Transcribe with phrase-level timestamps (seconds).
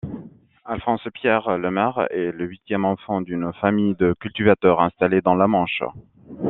[0.65, 5.83] Alphonse-Pierre Lemerre est le huitième enfant d'une famille de cultivateurs installée dans la Manche.